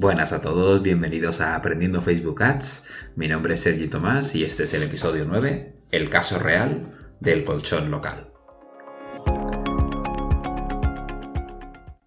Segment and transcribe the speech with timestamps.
[0.00, 2.88] Buenas a todos, bienvenidos a Aprendiendo Facebook Ads.
[3.16, 6.86] Mi nombre es Sergi Tomás y este es el episodio 9, el caso real
[7.20, 8.30] del colchón local.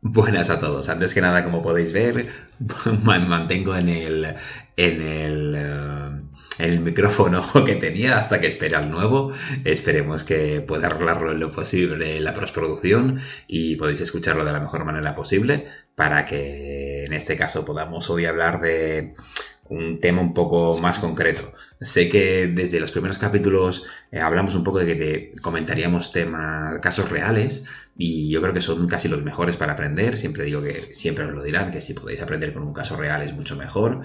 [0.01, 0.89] Buenas a todos.
[0.89, 2.29] Antes que nada, como podéis ver,
[3.03, 4.25] mantengo en el,
[4.75, 6.23] en el, eh,
[6.57, 9.33] el micrófono que tenía hasta que espera el nuevo.
[9.65, 14.83] Esperemos que pueda arreglarlo en lo posible la postproducción y podéis escucharlo de la mejor
[14.83, 19.15] manera posible para que en este caso podamos hoy hablar de
[19.69, 21.53] un tema un poco más concreto.
[21.79, 26.79] Sé que desde los primeros capítulos eh, hablamos un poco de que te comentaríamos temas,
[26.79, 30.17] casos reales, y yo creo que son casi los mejores para aprender.
[30.17, 33.21] Siempre digo que siempre os lo dirán, que si podéis aprender con un caso real
[33.21, 34.01] es mucho mejor.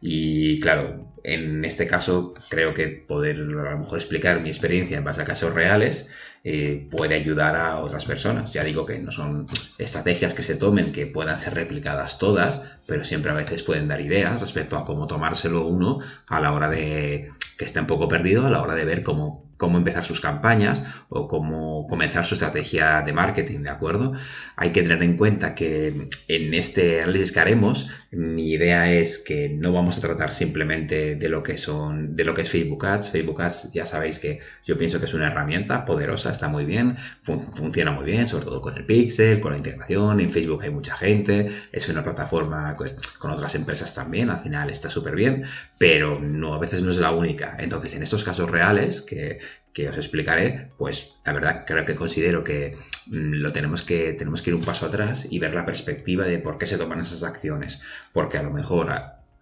[0.00, 5.04] Y claro, en este caso creo que poder a lo mejor explicar mi experiencia en
[5.04, 6.10] base a casos reales
[6.44, 8.52] eh, puede ayudar a otras personas.
[8.52, 9.46] Ya digo que no son
[9.78, 14.00] estrategias que se tomen que puedan ser replicadas todas, pero siempre a veces pueden dar
[14.02, 18.46] ideas respecto a cómo tomárselo uno a la hora de que esté un poco perdido,
[18.46, 23.02] a la hora de ver cómo cómo empezar sus campañas o cómo comenzar su estrategia
[23.02, 24.14] de marketing, ¿de acuerdo?
[24.56, 29.50] Hay que tener en cuenta que en este análisis que haremos, mi idea es que
[29.50, 33.10] no vamos a tratar simplemente de lo que son, de lo que es Facebook Ads.
[33.10, 36.96] Facebook Ads ya sabéis que yo pienso que es una herramienta poderosa, está muy bien,
[37.22, 40.96] funciona muy bien, sobre todo con el Pixel, con la integración, en Facebook hay mucha
[40.96, 45.44] gente, es una plataforma pues, con otras empresas también, al final está súper bien,
[45.76, 47.56] pero no, a veces no es la única.
[47.58, 49.38] Entonces, en estos casos reales, que
[49.72, 54.42] que os explicaré, pues la verdad creo que considero que mm, lo tenemos que tenemos
[54.42, 57.22] que ir un paso atrás y ver la perspectiva de por qué se toman esas
[57.22, 58.92] acciones, porque a lo mejor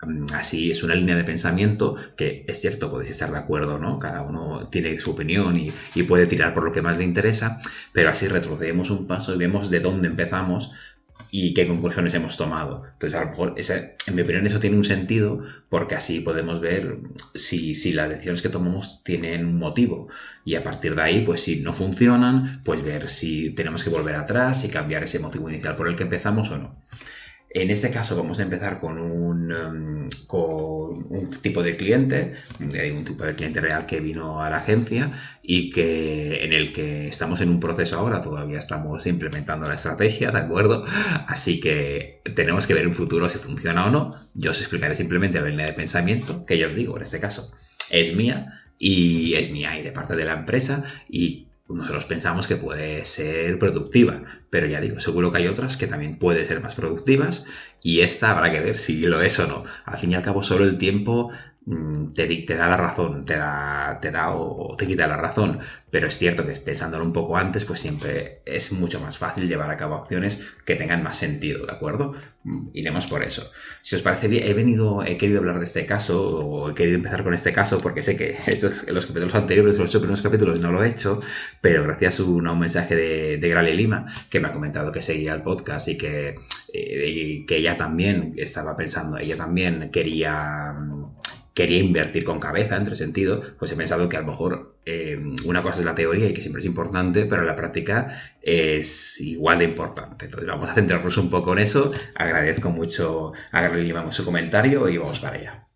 [0.03, 3.99] mm, así es una línea de pensamiento que es cierto, podéis estar de acuerdo, ¿no?
[3.99, 7.61] Cada uno tiene su opinión y, y puede tirar por lo que más le interesa,
[7.93, 10.73] pero así retrocedemos un paso y vemos de dónde empezamos
[11.31, 12.85] y qué conclusiones hemos tomado.
[12.93, 16.99] Entonces, a lo mejor, en mi opinión, eso tiene un sentido porque así podemos ver
[17.35, 20.09] si, si las decisiones que tomamos tienen un motivo.
[20.45, 24.15] Y a partir de ahí, pues si no funcionan, pues ver si tenemos que volver
[24.15, 26.83] atrás y cambiar ese motivo inicial por el que empezamos o no.
[27.51, 30.09] En este caso vamos a empezar con un, em,
[31.41, 36.45] tipo de cliente, un tipo de cliente real que vino a la agencia y que
[36.45, 40.85] en el que estamos en un proceso ahora, todavía estamos implementando la estrategia, ¿de acuerdo?
[41.27, 44.11] Así que tenemos que ver en futuro si funciona o no.
[44.35, 47.51] Yo os explicaré simplemente la línea de pensamiento, que yo os digo, en este caso
[47.91, 52.57] es mía y es mía y de parte de la empresa y nosotros pensamos que
[52.57, 56.75] puede ser productiva, pero ya digo, seguro que hay otras que también pueden ser más
[56.75, 57.45] productivas
[57.83, 59.65] y esta habrá que ver si lo es o no.
[59.85, 61.31] Al fin y al cabo, solo el tiempo
[62.15, 65.59] te, te, da la razón, te da, te da o te quita la razón,
[65.91, 69.71] pero es cierto que pensándolo un poco antes, pues siempre es mucho más fácil llevar
[69.71, 72.15] a cabo acciones que tengan más sentido, ¿de acuerdo?
[72.45, 73.51] Mm, iremos por eso.
[73.83, 76.97] Si os parece bien, he venido, he querido hablar de este caso, o he querido
[76.97, 80.61] empezar con este caso, porque sé que estos, los capítulos anteriores, los ocho primeros capítulos,
[80.61, 81.21] no lo he hecho,
[81.61, 85.43] pero gracias a un, mensaje de, de Lima, que me ha comentado que seguía el
[85.43, 86.37] podcast y que,
[86.73, 90.75] eh, que ella también estaba pensando, ella también quería
[91.59, 95.61] quería invertir con cabeza, entre sentido, pues he pensado que a lo mejor eh, una
[95.61, 99.65] cosa es la teoría y que siempre es importante, pero la práctica es igual de
[99.65, 100.27] importante.
[100.27, 101.93] Entonces vamos a centrarnos un poco en eso.
[102.15, 105.69] Agradezco mucho a Gabriel vamos su comentario y vamos para allá.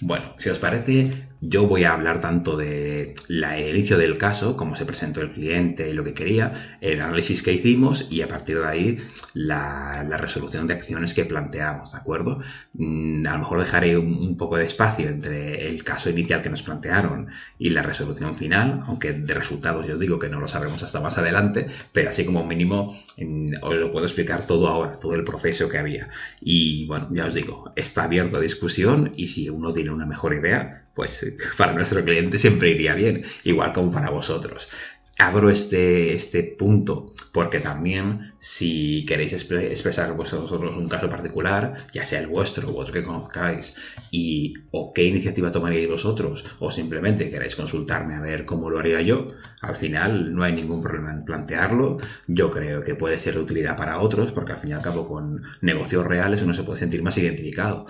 [0.00, 1.10] Bueno, si os parece,
[1.48, 5.32] yo voy a hablar tanto de la, el inicio del caso, cómo se presentó el
[5.32, 8.98] cliente y lo que quería, el análisis que hicimos y a partir de ahí
[9.34, 12.40] la, resolución de acciones que planteamos, ¿de acuerdo?
[12.74, 16.62] Mm, a lo mejor dejaré un, poco de espacio entre el caso inicial que nos
[16.62, 17.28] plantearon
[17.58, 21.00] y la resolución final, aunque de resultados yo os digo que no lo sabremos hasta
[21.00, 25.24] más adelante, pero así como mínimo mm, os lo puedo explicar todo ahora, todo el
[25.24, 26.08] proceso que había.
[26.40, 30.34] Y bueno, ya os digo, está abierto a discusión y si uno tiene una mejor
[30.34, 31.26] idea, pues
[31.56, 34.68] para nuestro cliente siempre iría bien, igual como para vosotros.
[35.16, 42.20] Abro este, este punto porque también si queréis expresar vosotros un caso particular, ya sea
[42.20, 43.76] el vuestro u otro que conozcáis,
[44.10, 49.00] y o qué iniciativa tomaríais vosotros, o simplemente queréis consultarme a ver cómo lo haría
[49.02, 49.28] yo,
[49.62, 51.98] al final no hay ningún problema en plantearlo.
[52.28, 55.04] Yo creo que puede ser de utilidad para otros, porque al fin y al cabo
[55.04, 57.86] con negocios reales uno se puede sentir más identificado.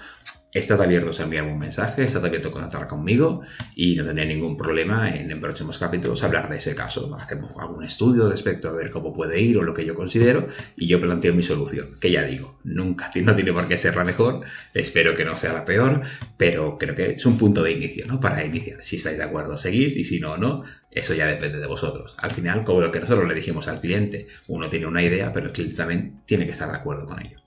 [0.54, 3.42] Estad abiertos a enviarme un mensaje, estad abiertos a contactar conmigo
[3.74, 7.12] y no tendré ningún problema en, en próximos capítulos hablar de ese caso.
[7.16, 10.46] Hacemos algún estudio respecto a ver cómo puede ir o lo que yo considero
[10.76, 14.04] y yo planteo mi solución, que ya digo, nunca no tiene por qué ser la
[14.04, 14.42] mejor,
[14.74, 16.02] espero que no sea la peor,
[16.36, 18.20] pero creo que es un punto de inicio, ¿no?
[18.20, 18.80] Para iniciar.
[18.80, 20.62] Si estáis de acuerdo, seguís y si no, no,
[20.92, 22.14] eso ya depende de vosotros.
[22.20, 25.46] Al final, como lo que nosotros le dijimos al cliente, uno tiene una idea, pero
[25.46, 27.38] el cliente también tiene que estar de acuerdo con ello.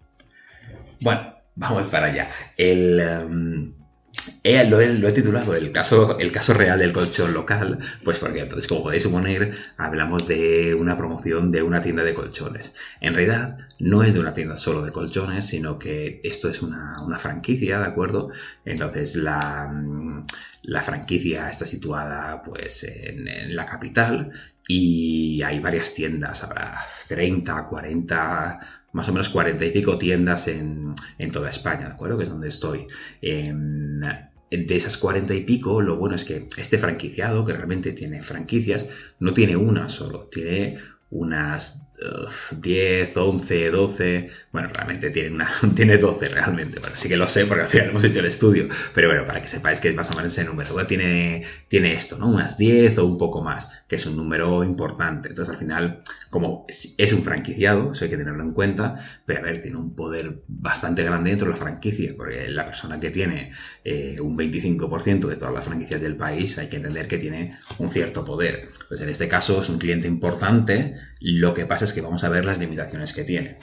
[1.00, 2.30] Bueno, vamos para allá.
[2.58, 3.74] El, em,
[4.44, 8.84] lo, he, titulado el caso, el caso real del colchón local, pues porque entonces, como
[8.84, 12.74] podéis suponer, hablamos de una promoción de una tienda de colchones.
[13.02, 16.96] En realidad, no es de una tienda solo de colchones, sino que esto es una,
[17.20, 18.32] franquicia, ¿de acuerdo?
[18.66, 19.72] Entonces, la,
[20.64, 24.32] la franquicia está situada pues en, la capital
[24.68, 26.78] y hay varias tiendas, habrá
[27.08, 28.60] 30, 40,
[28.98, 30.96] más o menos 40 y pico tiendas en,
[31.32, 32.18] toda España, ¿de acuerdo?
[32.18, 32.88] Que es donde estoy.
[33.22, 33.96] Em,
[34.50, 38.90] de esas 40 y pico, lo bueno es que este franquiciado, que realmente tiene franquicias,
[39.20, 40.80] no tiene una solo, tiene
[41.12, 41.87] unas
[42.52, 44.30] 10, 11, 12.
[44.52, 46.80] Bueno, realmente tiene, una, tiene 12 realmente.
[46.80, 48.68] Bueno, sí que lo sé porque al final hemos hecho el estudio.
[48.94, 50.86] Pero bueno, para que sepáis que es más o menos ese número.
[50.86, 52.28] tiene, tiene esto, ¿no?
[52.28, 55.30] Unas 10 o un poco más, que es un número importante.
[55.30, 58.96] Entonces al final, como es un franquiciado, eso hay que tenerlo en cuenta.
[59.26, 62.14] Pero a ver, tiene un poder bastante grande dentro de la franquicia.
[62.16, 63.52] Porque la persona que tiene
[63.84, 67.90] eh, un 25% de todas las franquicias del país, hay que entender que tiene un
[67.90, 68.70] cierto poder.
[68.88, 70.96] Pues en este caso es un cliente importante.
[71.22, 73.58] Lo que pasa es que vamos a ver las limitaciones que tiene.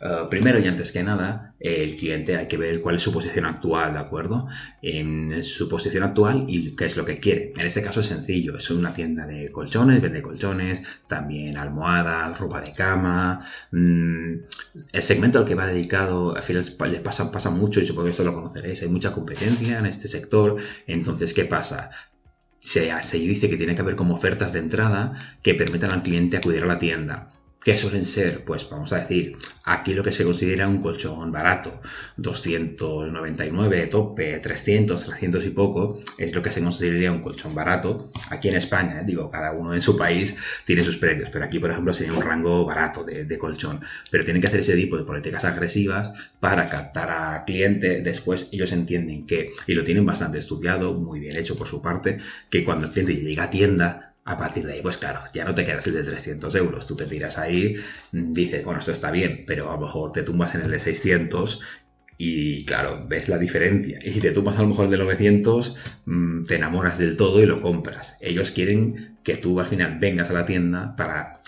[0.00, 3.46] Eh, primero y antes que nada, el cliente hay que ver cuál es su posición
[3.46, 4.46] actual, ¿de acuerdo?
[4.80, 7.50] En su posición actual y qué es lo que quiere.
[7.56, 12.60] En este caso es sencillo, es una tienda de colchones, vende colchones, también almohadas, ropa
[12.60, 13.44] de cama.
[13.72, 14.34] Mm,
[14.92, 18.10] el segmento al que va dedicado, al final le pasa, pasa mucho y supongo que
[18.10, 20.56] esto lo conoceréis, hay mucha competencia en este sector.
[20.86, 21.90] Entonces, ¿qué pasa?
[22.60, 26.36] Se, se dice que tiene que haber como ofertas de entrada que permitan al cliente
[26.36, 28.44] acudir a la tienda ¿Qué suelen ser?
[28.44, 31.80] Pues vamos a decir, aquí lo que se considera un colchón barato,
[32.16, 38.12] 299 de tope, 300, 300 y poco, es lo que se consideraría un colchón barato.
[38.30, 39.04] Aquí en España, ¿eh?
[39.04, 42.22] digo, cada uno en su país tiene sus precios, pero aquí, por ejemplo, sería un
[42.22, 43.80] rango barato de, de colchón.
[44.10, 48.00] Pero tienen que hacer ese tipo de políticas agresivas para captar a cliente.
[48.02, 52.18] Después ellos entienden que, y lo tienen bastante estudiado, muy bien hecho por su parte,
[52.50, 55.54] que cuando el cliente llega a tienda, a partir de ahí, pues claro, ya no
[55.54, 56.86] te quedas el de 300 euros.
[56.86, 57.74] Tú te tiras ahí,
[58.12, 61.60] dices, bueno, esto está bien, pero a lo mejor te tumbas en el de 600
[62.18, 63.98] y claro, ves la diferencia.
[64.02, 67.42] Y si te tumbas a lo mejor el de 900, mm, te enamoras del todo
[67.42, 68.18] y lo compras.
[68.20, 71.40] Ellos quieren que tú al final vengas a la tienda para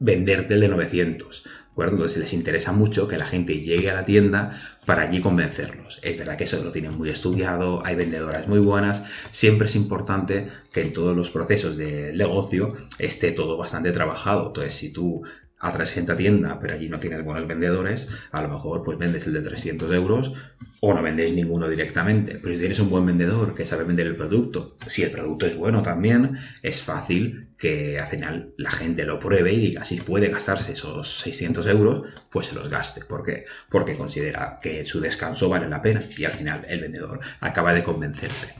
[0.00, 1.44] venderte el de 900.
[1.76, 6.00] Entonces les interesa mucho que la gente llegue a la tienda para allí convencerlos.
[6.02, 10.48] Es verdad que eso lo tienen muy estudiado, hay vendedoras muy buenas, siempre es importante
[10.72, 14.48] que en todos los procesos de negocio esté todo bastante trabajado.
[14.48, 15.22] Entonces si tú
[15.62, 19.42] a tienda, pero allí no tienes buenos vendedores, a lo mejor pues vendes el de
[19.42, 20.32] 300 euros
[20.80, 22.40] o no vendéis ninguno directamente.
[22.42, 25.56] Pero si tienes un buen vendedor que sabe vender el producto, si el producto es
[25.56, 30.28] bueno también, es fácil que al final la gente lo pruebe y diga si puede
[30.28, 33.04] gastarse esos 600 euros, pues se los gaste.
[33.04, 33.44] ¿Por qué?
[33.70, 37.84] Porque considera que su descanso vale la pena y al final el vendedor acaba de
[37.84, 38.52] convencerte.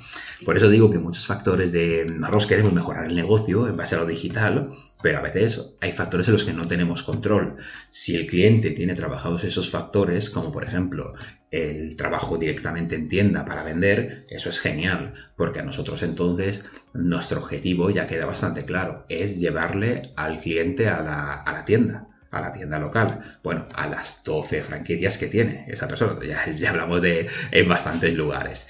[0.45, 3.99] Por eso digo que muchos factores de nosotros queremos mejorar el negocio en base a
[3.99, 4.71] lo digital,
[5.03, 7.57] pero a veces hay factores en los que no tenemos control.
[7.91, 11.15] Si el cliente tiene trabajados esos factores, como por ejemplo
[11.51, 17.41] el trabajo directamente en tienda para vender, eso es genial, porque a nosotros entonces nuestro
[17.41, 22.79] objetivo ya queda bastante claro, es llevarle al cliente a la, tienda a la tienda
[22.79, 27.69] local, bueno, a las 12 franquicias que tiene esa persona, ya, ya hablamos de en
[27.69, 28.69] bastantes lugares.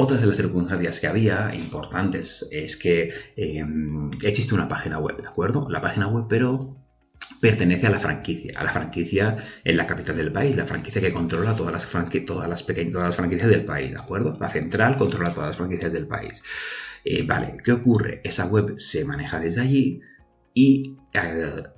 [0.00, 5.26] Otras de las circunstancias que había importantes es que em, existe una página web, ¿de
[5.26, 5.66] acuerdo?
[5.68, 6.76] La página web, pero
[7.40, 11.12] pertenece a la franquicia, a la franquicia en la capital del país, la franquicia que
[11.12, 11.90] controla todas las,
[12.24, 14.36] todas las, todas las franquicias del país, ¿de acuerdo?
[14.38, 16.44] La central controla todas las franquicias del país.
[17.04, 18.20] Eh, vale, ¿qué ocurre?
[18.22, 20.00] Esa web se maneja desde allí
[20.54, 20.96] y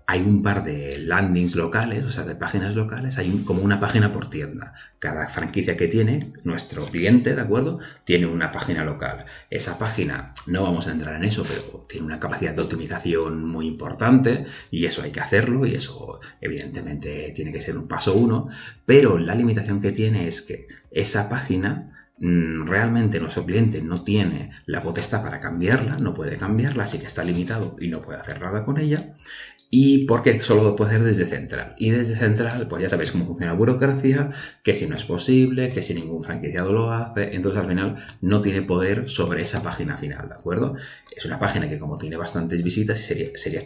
[0.07, 4.13] hay un par de landings locales, o sea, de páginas locales, hay como una página
[4.13, 4.75] por tienda.
[4.99, 7.79] Cada franquicia que tiene, nuestro cliente, ¿de acuerdo?
[8.05, 9.25] Tiene una página local.
[9.51, 13.67] Esa página, no vamos a entrar en eso, pero tiene una capacidad de optimización muy
[13.67, 18.49] importante y eso hay que hacerlo y eso evidentemente tiene que ser un paso uno,
[18.85, 24.83] pero la limitación que tiene es que esa página realmente nuestro cliente no tiene la
[24.83, 28.63] potestad para cambiarla, no puede cambiarla, así que está limitado y no puede hacer nada
[28.63, 29.17] con ella.
[29.71, 31.75] Y porque solo lo puede hacer desde central.
[31.79, 34.31] Y desde central, pues ya sabéis cómo funciona la burocracia,
[34.65, 38.41] que si no es posible, que si ningún franquiciado lo hace, entonces al final no
[38.41, 40.75] tiene poder sobre esa página final, ¿de acuerdo?
[41.17, 43.63] Es una página que como tiene bastantes visitas sería, sería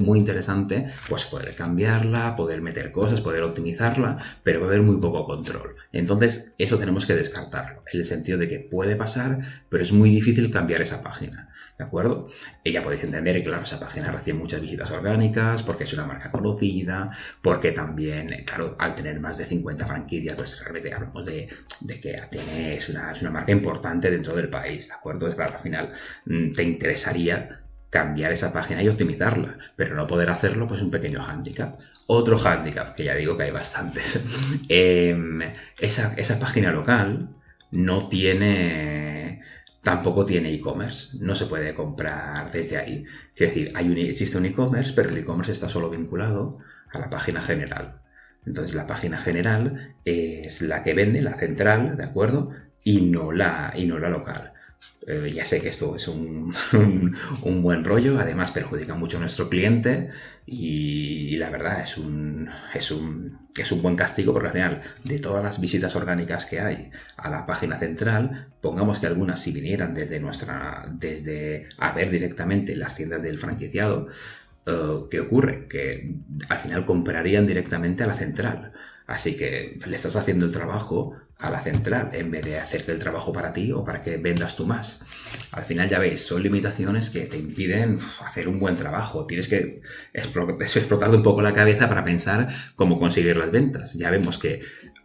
[0.00, 4.96] muy interesante, pues poder cambiarla, poder meter cosas, poder optimizarla, pero va a haber muy
[4.98, 5.76] poco control.
[5.92, 10.10] Entonces, eso tenemos que descartarlo, en el sentido de que puede pasar, pero es muy
[10.10, 11.50] difícil cambiar esa página.
[11.78, 12.28] ¿De acuerdo?
[12.64, 16.06] Y ya podéis entender que, claro, esa página recibe muchas visitas orgánicas, porque es una
[16.06, 21.48] marca conocida, porque también, claro, al tener más de 50 franquicias, pues realmente hablamos de,
[22.02, 25.28] que ATN es una, es una marca importante dentro del país, ¿de acuerdo?
[25.28, 25.92] Es claro, al final
[26.26, 31.22] mm, te interesaría cambiar esa página y optimizarla, pero no poder hacerlo, pues un pequeño
[31.22, 31.80] hándicap.
[32.06, 34.24] Otro hándicap, que ya digo que hay bastantes.
[34.68, 35.40] Em,
[35.78, 37.28] esa, esa página local
[37.70, 39.42] no tiene
[39.82, 43.04] tampoco tiene e-commerce, no se puede comprar desde ahí.
[43.34, 46.58] Es decir, hay un, existe un e-commerce, pero el e-commerce está solo vinculado
[46.92, 48.02] a la página general.
[48.46, 52.50] Entonces la página general es la que vende, la central, ¿de acuerdo?
[52.84, 54.52] Y no la, y no la local.
[55.06, 56.52] Eh, ya sé que esto es un,
[57.62, 60.10] buen rollo, además perjudica mucho a nuestro cliente
[60.44, 65.18] y, la verdad es un, es, un, es un buen castigo porque al final de
[65.18, 69.94] todas las visitas orgánicas que hay a la página central, pongamos que algunas si vinieran
[69.94, 74.08] desde nuestra, desde a ver directamente las tiendas del franquiciado,
[74.66, 75.68] eh, ¿qué ocurre?
[75.68, 76.16] Que
[76.48, 78.72] al final comprarían directamente a la central.
[79.08, 82.98] Así que le estás haciendo el trabajo a la central en vez de hacerte el
[82.98, 85.02] trabajo para ti o para que vendas tú más.
[85.52, 89.26] Al final ya veis, son limitaciones que te impiden hacer un buen trabajo.
[89.26, 89.80] Tienes que
[90.12, 93.94] explotar un poco la cabeza para pensar cómo conseguir las ventas.
[93.94, 94.60] Ya vemos que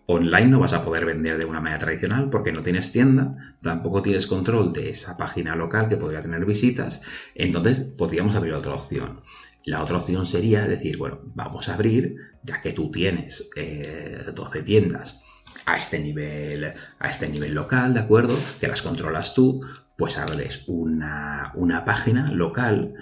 [0.05, 4.01] online no vas a poder vender de una manera tradicional porque no tienes tienda, tampoco
[4.01, 7.03] tienes control de esa página local que podría tener visitas.
[7.35, 9.21] Entonces podríamos abrir otra opción.
[9.65, 14.61] La otra opción sería decir, bueno, vamos a abrir, ya que tú tienes 12 eh,
[14.63, 15.21] tiendas
[15.65, 18.37] a este nivel, a este nivel local, ¿de acuerdo?
[18.59, 19.61] Que las controlas tú,
[19.97, 22.95] pues hables una, una página local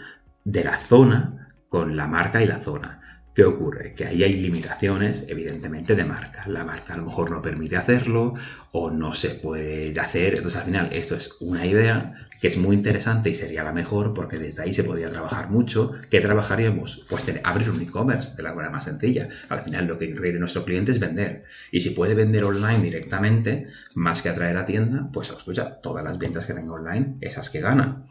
[0.44, 3.01] de la zona con la marca y la zona.
[3.34, 3.94] ¿Qué ocurre?
[3.96, 6.44] Que ahí hay limitaciones, evidentemente, de marca.
[6.48, 8.34] La marca a lo mejor no permite hacerlo
[8.74, 10.36] o no se puede hacer.
[10.36, 14.14] Entonces, al final, esto es una idea que es muy interesante y sería la mejor
[14.14, 15.94] porque desde ahí se podría trabajar mucho.
[16.10, 17.06] ¿Qué trabajaríamos?
[17.08, 19.30] Pues abrir un e-commerce de la manera más sencilla.
[19.48, 21.46] Al final, lo que quiere nuestro cliente es vender.
[21.72, 26.18] Y si puede vender online directamente, más que atraer a tienda, pues escucha, todas las
[26.18, 28.08] ventas que tenga online, esas que gana.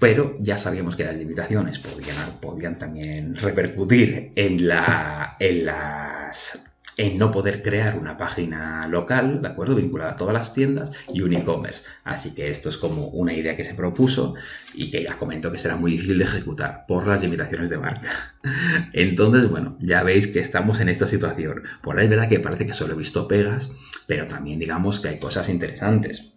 [0.00, 6.64] Pero ya sabíamos que las limitaciones podían, también repercutir en, la, en las
[6.96, 9.74] en no poder crear una página local, ¿de acuerdo?
[9.74, 11.82] Vinculada a todas las tiendas y un e-commerce.
[12.04, 14.34] Así que esto es como una idea que se propuso
[14.74, 18.34] y que ya comento que será muy difícil de ejecutar por las limitaciones de marca.
[18.92, 21.62] Entonces, bueno, ya veis que estamos en esta situación.
[21.82, 23.70] Por ahí es verdad que parece que solo he visto pegas,
[24.06, 26.33] pero también digamos que hay cosas interesantes.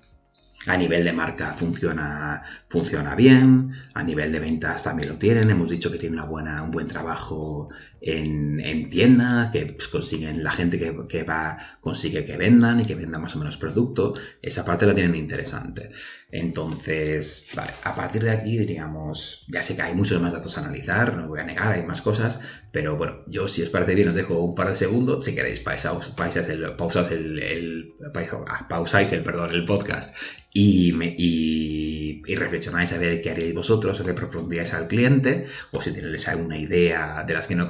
[0.68, 5.70] A nivel de marca funciona, funciona bien, a nivel de ventas también lo tienen, hemos
[5.70, 7.70] dicho que tiene una buena, un buen trabajo
[8.02, 12.96] en, en tienda, que pues, consiguen, la gente que, va consigue que vendan y que
[12.96, 15.92] vendan más o menos producto, esa parte la tienen interesante.
[16.30, 17.48] Entonces,
[17.84, 21.28] a partir de aquí diríamos, ya sé que hay muchos más datos a analizar, no
[21.28, 24.44] voy a negar, hay más cosas, pero bueno, yo si os parece bien os dejo
[24.44, 27.94] un par de segundos, si queréis pausáis el, pausáis el, el,
[28.68, 30.16] pausáis el, perdón, el podcast
[30.54, 30.94] y,
[32.26, 36.28] y, reflexionáis a ver qué haríais vosotros o qué propondríais al cliente o si tenéis
[36.28, 37.68] alguna idea de las que no he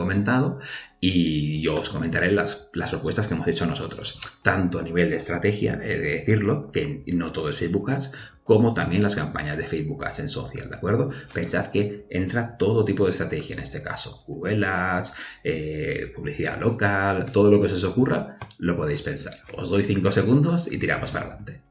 [1.00, 5.18] y yo os comentaré las, las propuestas que hemos hecho nosotros, tanto a nivel de
[5.18, 9.66] estrategia, he de decirlo, que no todo es Facebook Ads, como también las campañas de
[9.66, 11.12] Facebook Ads en social, ¿de acuerdo?
[11.34, 17.26] Pensad que entra todo tipo de estrategia en este caso, Google Ads, eh, publicidad local,
[17.32, 19.36] todo lo que os ocurra, lo podéis pensar.
[19.56, 21.62] Os doy 5 segundos y tiramos para adelante.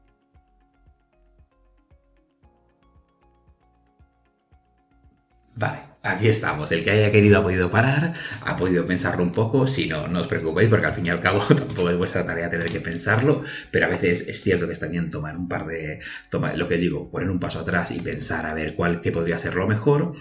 [5.55, 6.71] Vale, aquí estamos.
[6.71, 9.67] El que haya querido ha podido parar, ha podido pensarlo un poco.
[9.67, 12.49] Si no, no os preocupéis porque al fin y al cabo tampoco es vuestra tarea
[12.49, 15.99] tener que pensarlo, pero a veces es cierto que está bien tomar un par de...
[16.29, 19.37] Tomar, lo que digo, poner un paso atrás y pensar a ver cuál qué podría
[19.37, 20.13] ser lo mejor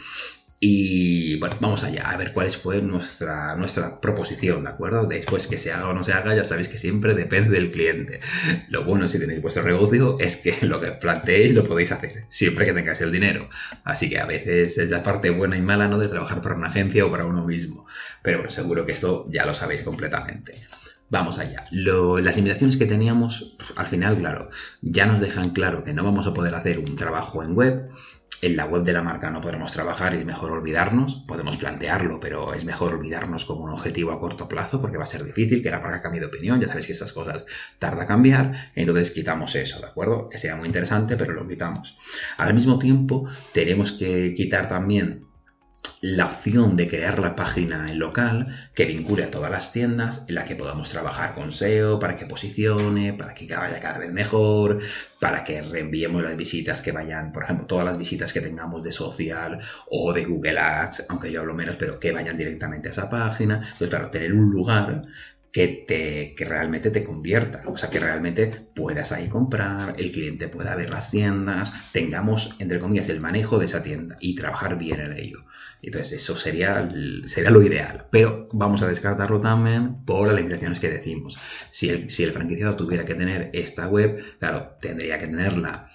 [0.58, 5.04] y bueno, vamos allá, a ver cuál fue nuestra, nuestra proposición, ¿de acuerdo?
[5.04, 8.20] Después que se haga o no se haga, ya sabéis que siempre depende del cliente.
[8.70, 12.64] Lo bueno si tenéis vuestro negocio es que lo que planteéis lo podéis hacer, siempre
[12.64, 13.50] que tengáis el dinero.
[13.84, 15.98] Así que a veces es la parte buena y mala, ¿no?
[15.98, 17.86] De trabajar para una agencia o para uno mismo.
[18.22, 20.66] Pero bueno, seguro que esto ya lo sabéis completamente.
[21.08, 21.64] Vamos allá.
[21.70, 24.50] las limitaciones que teníamos, al final, claro,
[24.82, 27.88] ya nos dejan claro que no vamos a poder hacer un trabajo en web,
[28.42, 32.20] en la web de la marca no podremos trabajar y es mejor olvidarnos, podemos plantearlo,
[32.20, 35.62] pero es mejor olvidarnos como un objetivo a corto plazo porque va a ser difícil
[35.62, 37.46] que la marca cambie de opinión, ya sabéis que estas cosas
[37.78, 40.28] tarda a cambiar, entonces quitamos eso, ¿de acuerdo?
[40.28, 41.96] Que sea muy interesante, pero lo quitamos.
[42.38, 45.25] Al mismo tiempo, tenemos que quitar también
[46.02, 50.34] la opción de crear la página en local que vincule a todas las tiendas en
[50.34, 54.80] la que podamos trabajar con SEO para que posicione, para que vaya cada vez mejor,
[55.20, 58.92] para que reenviemos las visitas que vayan, por ejemplo, todas las visitas que tengamos de
[58.92, 59.58] social
[59.90, 63.74] o de Google Ads, aunque yo hablo menos, pero que vayan directamente a esa página.
[63.78, 65.02] Pues para tener un lugar
[65.56, 70.48] que, te, que realmente te convierta, o sea, que realmente puedas ahí comprar, el cliente
[70.48, 75.00] pueda ver las tiendas, tengamos, entre comillas, el manejo de esa tienda y trabajar bien
[75.00, 75.46] en ello.
[75.80, 76.86] Entonces, eso sería,
[77.24, 81.38] sería lo ideal, pero vamos a descartarlo también por las limitaciones que decimos.
[81.70, 85.88] Si el, si el franquiciado tuviera que tener esta web, claro, tendría que tenerla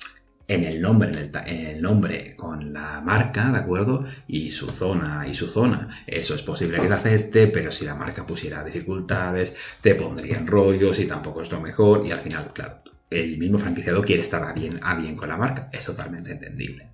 [0.52, 1.10] en el nombre,
[1.46, 4.06] en el, nombre con la marca, ¿de acuerdo?
[4.28, 6.04] Y su zona y su zona.
[6.06, 11.00] Eso es posible que se acepte, pero si la marca pusiera dificultades, te pondrían rollos
[11.00, 12.06] y tampoco es lo mejor.
[12.06, 15.38] Y al final, claro, el mismo franquiciado quiere estar a bien, a bien con la
[15.38, 15.70] marca.
[15.72, 16.90] Es totalmente entendible.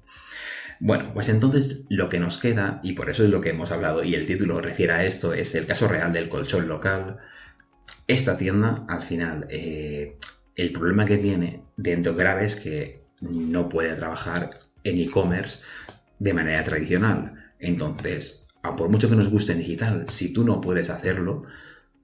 [0.80, 4.04] Bueno, pues entonces lo que nos queda, y por eso es lo que hemos hablado,
[4.04, 7.18] y el título refiere a esto, es el caso real del colchón local.
[8.06, 10.20] Esta tienda, al final, eh,
[10.56, 14.50] el problema que tiene dentro grave es que no puede trabajar
[14.83, 15.59] en e-commerce
[16.19, 17.51] de manera tradicional.
[17.59, 18.47] Entonces,
[18.77, 21.43] por mucho que nos guste en digital, si tú no puedes hacerlo,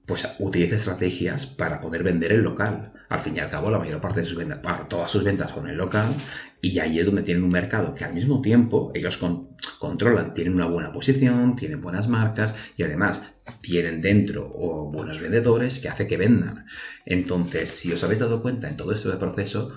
[0.06, 2.92] pues utiliza estrategias para poder vender el local.
[3.08, 5.68] Al fin y al cabo, la mayor parte de sus ventas, todas sus ventas son
[5.68, 6.16] el local,
[6.60, 9.18] y ahí es donde tienen un mercado que al mismo tiempo ellos
[9.78, 13.22] controlan, tienen una buena posición, tienen buenas marcas y además
[13.60, 16.66] tienen dentro o buenos vendedores que hace que vendan.
[17.06, 19.72] Entonces, si os habéis dado cuenta en todo este proceso,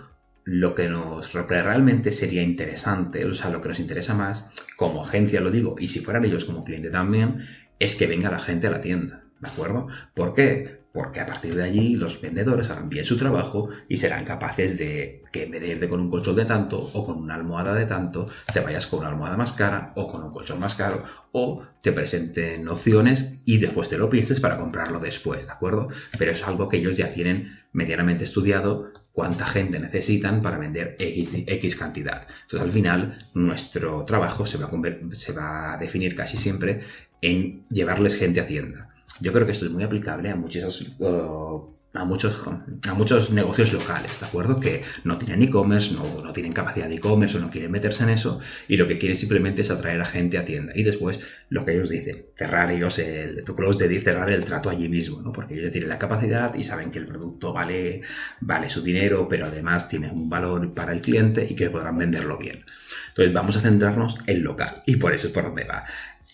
[0.48, 5.42] lo que nos realmente sería interesante, o sea, lo que nos interesa más, como agencia
[5.42, 7.44] lo digo, y si fueran ellos como cliente también,
[7.80, 9.88] es que venga la gente a la tienda, ¿de acuerdo?
[10.13, 10.80] ¿Por qué?
[10.94, 15.22] Porque a partir de allí los vendedores harán bien su trabajo y serán capaces de
[15.34, 17.86] que en vez de irte con un colchón de tanto o con una almohada de
[17.86, 21.62] tanto, te vayas con una almohada más cara o con un colchón más caro o
[21.82, 25.89] te presenten opciones y después te lo pienses para comprarlo después, ¿de acuerdo?
[26.18, 31.76] Pero es algo que ellos ya tienen medianamente estudiado cuánta gente necesitan para vender X,
[31.76, 32.28] cantidad.
[32.44, 36.82] Entonces, al final, nuestro trabajo se va, a definir casi siempre
[37.20, 38.89] en llevarles gente a tienda.
[39.19, 43.73] Yo creo que esto es muy aplicable a muchos, uh, a muchos, a muchos negocios
[43.73, 44.60] locales, ¿de acuerdo?
[44.60, 48.10] Que no tienen e-commerce, no, no, tienen capacidad de e-commerce o no quieren meterse en
[48.10, 50.73] eso y lo que quieren simplemente es atraer a gente a tienda.
[50.75, 54.69] Y después, lo que ellos dicen, cerrar ellos el, tu close de cerrar el trato
[54.69, 55.32] allí mismo, ¿no?
[55.32, 58.01] Porque ellos tienen la capacidad y saben que el producto vale,
[58.41, 62.38] vale su dinero, pero además tiene un valor para el cliente y que podrán venderlo
[62.38, 62.63] bien.
[63.10, 65.86] Entonces vamos a centrarnos en local y por eso es por donde va.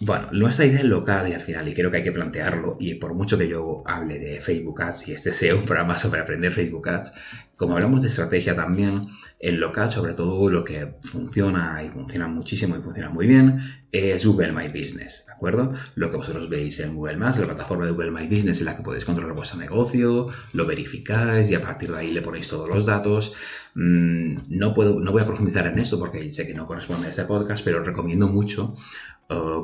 [0.06, 2.96] Bueno, nuestra idea es local y al final, y creo que hay que plantearlo, y
[2.96, 6.52] por mucho que yo hable de Facebook Ads y este sea un programa sobre aprender
[6.52, 7.14] Facebook Ads,
[7.56, 9.08] como hablamos de estrategia también,
[9.40, 13.60] en local, sobre todo lo que funciona y funciona muchísimo y funciona muy bien,
[13.94, 15.72] es Google My Business, ¿de acuerdo?
[15.96, 18.76] Lo que vosotros veis en Google Maps, la plataforma de Google My Business en la
[18.76, 22.68] que podéis controlar vuestro negocio, lo verificáis y a partir de ahí le ponéis todos
[22.68, 23.34] los datos.
[23.76, 27.12] Mm, no, puedo, no voy a profundizar en esto porque sé que no corresponde a
[27.12, 28.76] este podcast, pero recomiendo mucho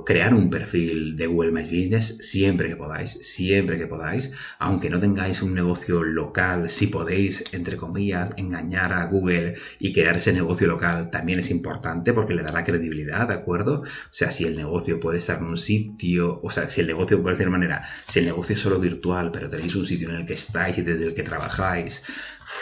[0.06, 5.00] crear un perfil de Google My Business siempre que podáis, siempre que podáis, aunque no
[5.00, 10.68] tengáis un negocio local, si podéis, entre comillas, engañar a Google y crear ese negocio
[10.68, 13.82] local también es importante porque le dará credibilidad, ¿de acuerdo?
[13.82, 17.22] O sea, si el negocio puede estar en un sitio, o sea, si el negocio,
[17.22, 20.26] puede de manera, si el negocio es solo virtual, pero tenéis un sitio en el
[20.26, 22.04] que estáis y desde el que trabajáis,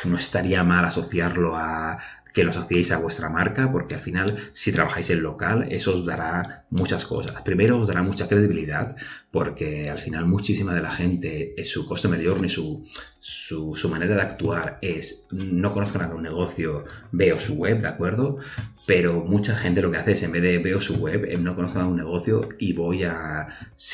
[0.05, 1.97] no estaría mal asociarlo a,
[2.37, 6.05] que lo asociéis a vuestra marca, porque al final, si trabajáis en local, eso os
[6.05, 7.41] dará muchas cosas.
[7.41, 8.95] Primero, os dará mucha credibilidad,
[9.31, 12.85] porque al final muchísima de la gente, su coste mayor ni su,
[13.19, 17.87] su, manera de actuar es, no conozco nada de un negocio, veo su web, ¿de
[17.87, 18.37] acuerdo?
[18.85, 21.55] Pero mucha gente lo que hace es, en vez de veo su web, eh, no
[21.55, 23.47] conozco nada de un negocio y voy a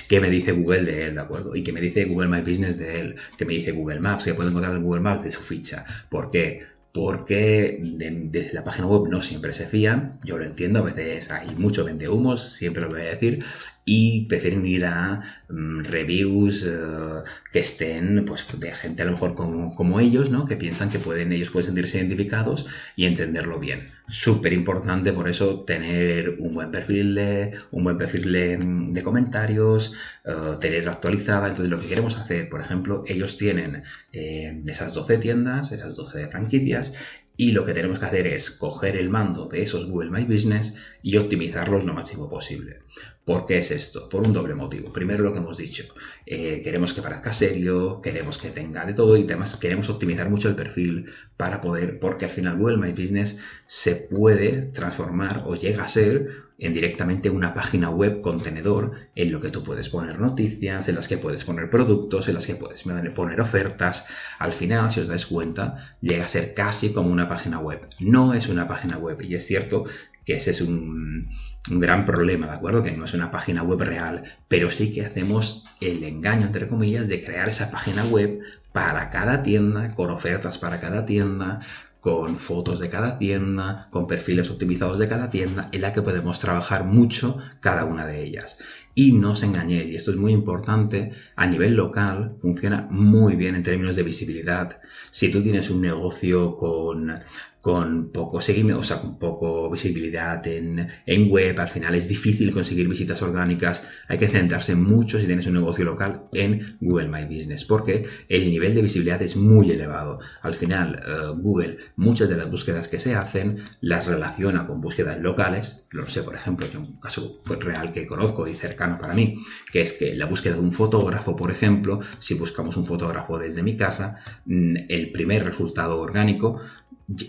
[0.10, 1.56] qué me dice Google de él, ¿de acuerdo?
[1.56, 4.34] Y qué me dice Google My Business de él, qué me dice Google Maps, que
[4.34, 5.86] puedo encontrar en Google Maps de su ficha.
[6.10, 6.73] ¿Por qué?
[6.94, 11.50] Porque desde la página web no siempre se fían, yo lo entiendo, a veces hay
[11.56, 13.44] mucho humos, siempre lo voy a decir,
[13.86, 19.36] y prefieren ir a mm, reviews eh, que estén pues de gente a lo mejor
[19.36, 20.46] como, como, ellos, ¿no?
[20.46, 23.91] Que piensan que pueden, ellos pueden sentirse identificados y entenderlo bien.
[24.08, 29.93] Súper importante por eso tener un buen perfil de, un buen perfil de, comentarios,
[30.26, 31.48] uh, tenerlo actualizada.
[31.48, 36.28] Entonces lo que queremos hacer, por ejemplo, ellos tienen eh, esas 12 tiendas, esas 12
[36.28, 36.93] franquicias,
[37.36, 40.76] y lo que tenemos que hacer es coger el mando de esos Google My Business
[41.02, 42.82] y optimizarlos lo máximo posible.
[43.26, 44.08] ¿Por qué es esto?
[44.10, 44.91] Por un doble motivo.
[44.91, 45.86] Primero lo que hemos dicho,
[46.26, 50.50] eh, queremos que parezca serio, queremos que tenga de todo y además queremos optimizar mucho
[50.50, 55.84] el perfil para poder, porque al final Google My Business se puede transformar o llega
[55.86, 60.88] a ser en directamente una página web contenedor en lo que tú puedes poner noticias,
[60.88, 64.08] en las que puedes poner productos, en las que puedes poner ofertas.
[64.39, 67.88] Al final, si os dais cuenta, llega a ser casi como una página web.
[67.99, 69.84] No es una página web y es cierto
[70.26, 71.30] que ese es un,
[71.69, 72.82] un, gran problema, ¿de acuerdo?
[72.82, 77.10] Que no es una página web real, pero sí que hacemos el engaño, entre comillas,
[77.10, 78.39] de crear esa página web
[78.71, 81.60] para cada tienda, con ofertas para cada tienda,
[82.04, 86.38] con fotos de cada tienda, con perfiles optimizados de cada tienda, en la que podemos
[86.38, 88.60] trabajar mucho cada una de ellas.
[88.94, 93.56] Y no os engañéis, y esto es muy importante, a nivel local funciona muy bien
[93.56, 94.82] en términos de visibilidad.
[95.12, 97.22] Si tú tienes un negocio con
[97.63, 100.89] con poco seguimiento, o sea, con poco visibilidad en,
[101.30, 105.54] web, al final es difícil conseguir visitas orgánicas, hay que centrarse mucho si tienes un
[105.54, 110.19] negocio local en Google My Business, porque el nivel de visibilidad es muy elevado.
[110.41, 115.21] Al final, eh, Google, muchas de las búsquedas que se hacen las relaciona con búsquedas
[115.21, 119.38] locales, lo sé, por ejemplo, que un caso real que conozco y cercano para mí,
[119.71, 123.63] que es que la búsqueda de un fotógrafo, por ejemplo, si buscamos un fotógrafo desde
[123.63, 126.60] mi casa, mm, el primer resultado orgánico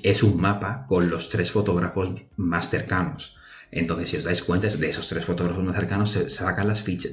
[0.03, 3.37] es un mapa con los tres fotógrafos más cercanos.
[3.71, 7.13] Entonces, si os dais cuenta, de esos tres fotógrafos más cercanos se sacan las fichas,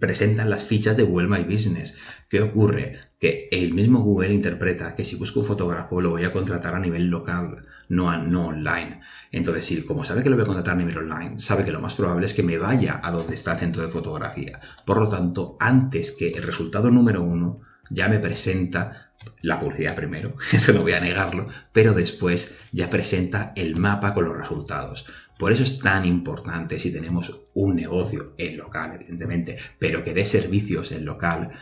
[0.00, 1.96] presentan las fichas de Google My Business.
[2.28, 2.98] ¿Qué ocurre?
[3.20, 6.80] Que el mismo Google interpreta que si busco un fotógrafo lo voy a contratar a
[6.80, 9.00] nivel local, no, no online.
[9.30, 11.80] Entonces, si como sabe que lo voy a contratar a nivel online, sabe que lo
[11.80, 14.60] más probable es que me vaya a donde está el centro de fotografía.
[14.84, 19.07] Por lo tanto, antes que el resultado número uno, ya me presenta
[19.42, 24.24] la publicidad primero, eso no voy a negarlo, pero después ya presenta el mapa con
[24.24, 25.06] los resultados.
[25.38, 30.24] Por eso es tan importante si tenemos un negocio en local, evidentemente, pero que dé
[30.24, 31.52] servicios en local,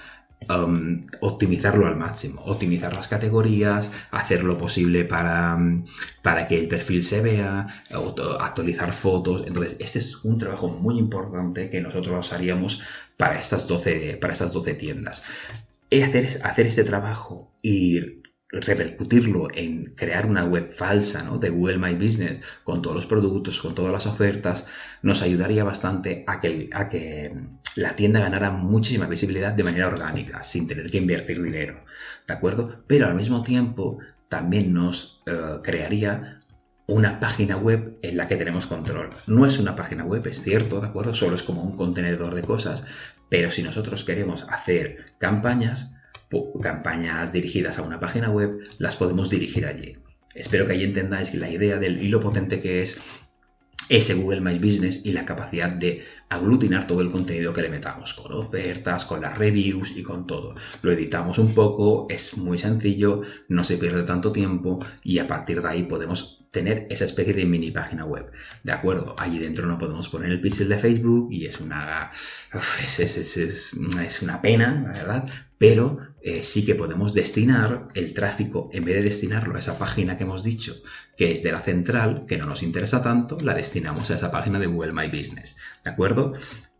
[0.48, 5.85] um, optimizarlo al máximo, optimizar las categorías, hacer lo posible para, um,
[6.22, 7.66] para que el perfil se vea,
[8.40, 9.44] actualizar fotos.
[9.46, 12.83] Entonces, ese es un trabajo muy importante que nosotros haríamos
[13.18, 15.22] para estas 12, para estas 12 tiendas
[15.90, 21.38] hacer, hacer este trabajo y repercutirlo en crear una web falsa ¿no?
[21.38, 24.66] de Google My Business con todos los productos, con todas las ofertas,
[25.03, 27.35] nos ayudaría bastante a que, a que
[27.75, 31.85] la tienda ganara muchísima visibilidad de manera orgánica, sin tener que invertir dinero,
[32.27, 32.85] ¿de acuerdo?
[32.87, 36.36] Pero al mismo tiempo también nos eh, crearía
[36.87, 39.11] una página web en la que tenemos control.
[39.27, 41.14] No es una página web, es cierto, ¿de acuerdo?
[41.14, 42.85] Solo es como un contenedor de cosas,
[43.29, 45.96] pero si nosotros queremos hacer campañas,
[46.62, 49.99] campañas dirigidas a una página web, las podemos dirigir allí.
[50.35, 53.01] Espero que ahí entendáis la idea del hilo potente que es
[53.88, 58.14] ese Google My Business y la capacidad de aglutinar todo el contenido que le metamos,
[58.14, 60.57] con ofertas, con las reviews y con todo.
[60.83, 65.62] Lo editamos un poco, es muy sencillo, no se pierde tanto tiempo y a partir
[65.62, 68.33] de ahí podemos tener esa especie de mini página web.
[68.62, 69.14] ¿De acuerdo?
[69.19, 72.11] Allí dentro no podemos poner el pixel de Facebook y es una,
[72.88, 78.95] es, una pena, la verdad, pero eh, sí que podemos destinar el tráfico, en vez
[78.95, 80.75] de destinarlo a esa página que hemos dicho,
[81.19, 84.59] que es de la central, que no nos interesa tanto, la destinamos a esa página
[84.59, 85.59] de Google My Business.
[85.85, 86.33] ¿De acuerdo?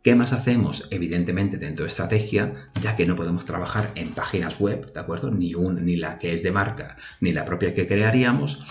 [0.03, 0.89] ¿Qué más hacemos?
[0.91, 5.31] Evidentemente dentro de estrategia, ya que no podemos trabajar en páginas web, ¿de acuerdo?
[5.31, 8.65] Ni, un, ni la que es de marca, ni la propia que crearíamos.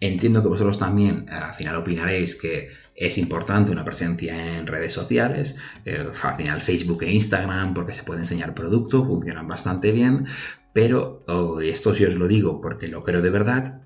[0.00, 5.58] Entiendo que vosotros también al final opinaréis que es importante una presencia en redes sociales,
[5.84, 10.26] eh, al final Facebook e Instagram, porque se puede enseñar producto, funcionan bastante bien,
[10.72, 13.85] pero oh, esto sí os lo digo porque lo creo de verdad,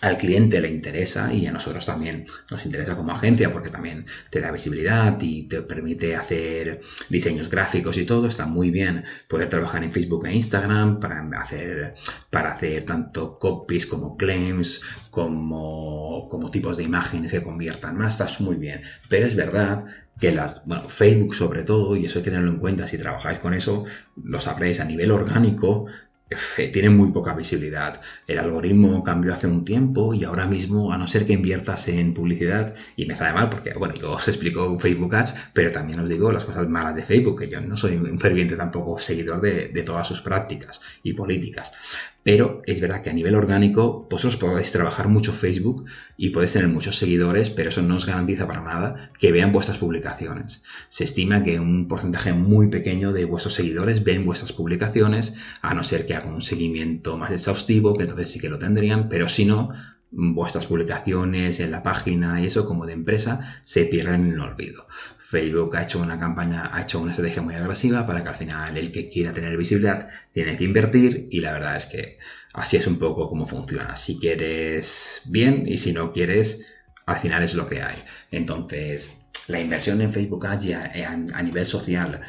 [0.00, 4.40] al cliente le interesa y a nosotros también nos interesa como agencia porque también te
[4.40, 8.26] da visibilidad y te permite hacer diseños gráficos y todo.
[8.26, 11.94] Está muy bien poder trabajar en Facebook e Instagram para hacer,
[12.30, 18.20] para hacer tanto copies como claims, como, como tipos de imágenes que conviertan más.
[18.20, 18.82] Está muy bien.
[19.08, 19.84] Pero es verdad
[20.20, 23.38] que las, bueno, Facebook sobre todo, y eso hay que tenerlo en cuenta, si trabajáis
[23.38, 23.84] con eso,
[24.22, 25.86] lo sabréis a nivel orgánico,
[26.72, 28.00] tiene muy poca visibilidad.
[28.26, 32.14] El algoritmo cambió hace un tiempo y ahora mismo, a no ser que inviertas en
[32.14, 36.08] publicidad, y me sale mal porque, bueno, yo os explico Facebook Ads, pero también os
[36.08, 39.68] digo las cosas malas de Facebook, que yo no soy un ferviente tampoco seguidor de,
[39.68, 41.72] de todas sus prácticas y políticas.
[42.26, 45.84] Pero es verdad que a nivel orgánico vosotros podéis trabajar mucho Facebook
[46.16, 49.78] y podéis tener muchos seguidores, pero eso no os garantiza para nada que vean vuestras
[49.78, 50.64] publicaciones.
[50.88, 55.84] Se estima que un porcentaje muy pequeño de vuestros seguidores ven vuestras publicaciones, a no
[55.84, 59.44] ser que hagan un seguimiento más exhaustivo, que entonces sí que lo tendrían, pero si
[59.44, 59.70] no,
[60.10, 64.88] vuestras publicaciones en la página y eso como de empresa se pierden en el olvido.
[65.28, 68.76] Facebook ha hecho una campaña, ha hecho una estrategia muy agresiva para que al final
[68.76, 72.18] el que quiera tener visibilidad tiene que invertir y la verdad es que
[72.52, 73.96] así es un poco como funciona.
[73.96, 76.66] Si quieres bien y si no quieres,
[77.06, 77.96] al final es lo que hay.
[78.30, 80.68] Entonces, la inversión en Facebook Ads
[81.34, 82.20] a, nivel social,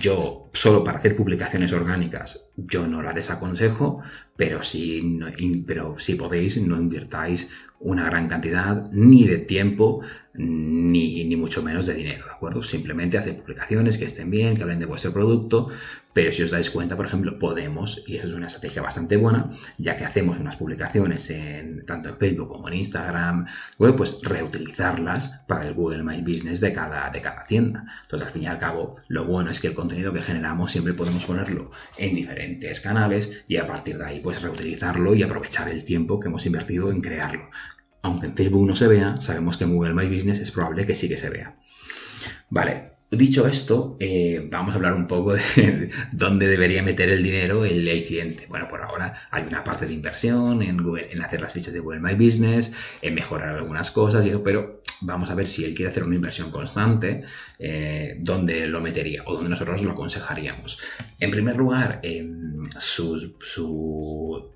[0.00, 4.02] yo solo para hacer publicaciones orgánicas, yo no la desaconsejo,
[4.36, 5.18] pero si,
[5.66, 7.48] pero si podéis, no invirtáis
[7.80, 10.00] una gran cantidad ni de tiempo
[10.34, 12.62] ni, ni, mucho menos de dinero, ¿de acuerdo?
[12.62, 15.68] Simplemente hacer publicaciones que estén bien, que hablen de vuestro producto,
[16.12, 19.50] pero si os dais cuenta, por ejemplo, podemos, y eso es una estrategia bastante buena,
[19.78, 25.66] ya que hacemos unas publicaciones en, tanto en Facebook como en Instagram, pues reutilizarlas para
[25.66, 27.84] el Google My Business de cada, de cada tienda.
[28.02, 30.94] Entonces, al fin y al cabo, lo bueno es que el contenido que generamos siempre
[30.94, 35.84] podemos ponerlo en diferentes canales y a partir de ahí, pues reutilizarlo y aprovechar el
[35.84, 37.48] tiempo que hemos invertido en crearlo
[38.02, 40.94] aunque en Facebook no se vea, sabemos que en Google My Business es probable que
[40.94, 41.56] sí que se vea.
[42.48, 47.64] Vale, dicho esto, eh, vamos a hablar un poco de dónde debería meter el dinero
[47.64, 48.46] el, cliente.
[48.48, 51.80] Bueno, por ahora hay una parte de inversión en, Google, en hacer las fichas de
[51.80, 55.74] Google My Business, en mejorar algunas cosas y eso, pero vamos a ver si él
[55.74, 57.22] quiere hacer una inversión constante,
[57.58, 60.78] eh, dónde lo metería o dónde nosotros lo aconsejaríamos.
[61.18, 62.00] En primer lugar,
[62.78, 64.52] sus, su,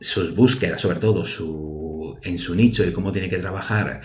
[0.00, 4.00] sus búsquedas, sobre todo su, en su nicho y cómo tiene que trabajar,